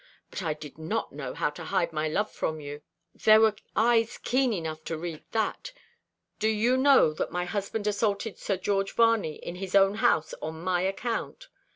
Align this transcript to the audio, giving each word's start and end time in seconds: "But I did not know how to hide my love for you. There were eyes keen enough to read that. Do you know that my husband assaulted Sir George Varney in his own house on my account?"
"But 0.31 0.41
I 0.41 0.55
did 0.55 0.79
not 0.79 1.11
know 1.11 1.35
how 1.35 1.51
to 1.51 1.65
hide 1.65 1.93
my 1.93 2.07
love 2.07 2.31
for 2.31 2.59
you. 2.59 2.81
There 3.13 3.39
were 3.39 3.53
eyes 3.75 4.17
keen 4.17 4.51
enough 4.51 4.83
to 4.85 4.97
read 4.97 5.23
that. 5.29 5.73
Do 6.39 6.47
you 6.47 6.75
know 6.75 7.13
that 7.13 7.31
my 7.31 7.45
husband 7.45 7.85
assaulted 7.85 8.39
Sir 8.39 8.57
George 8.57 8.93
Varney 8.95 9.35
in 9.35 9.57
his 9.57 9.75
own 9.75 9.93
house 10.01 10.33
on 10.41 10.59
my 10.63 10.81
account?" 10.81 11.49